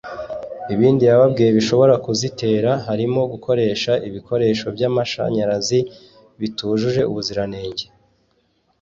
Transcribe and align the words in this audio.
Ibindi 0.73 1.03
yababwiye 1.09 1.49
bishobora 1.57 1.93
kuzitera 2.05 2.71
harimo 2.87 3.21
gukoresha 3.33 3.91
ibikoresho 4.07 4.65
by’amashanyarazi 4.75 5.79
bitujuje 6.39 7.01
ubuziranenge 7.11 7.85